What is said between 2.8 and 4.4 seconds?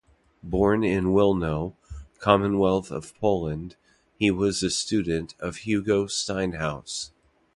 of Poland, he